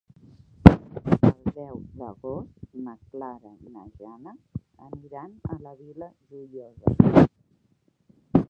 El 0.71 1.33
deu 1.57 1.75
d'agost 1.99 2.79
na 2.87 2.95
Clara 3.11 3.51
i 3.69 3.75
na 3.75 3.85
Jana 4.01 4.33
aniran 4.89 5.31
a 5.53 5.59
la 5.67 5.75
Vila 5.83 6.09
Joiosa. 6.33 7.27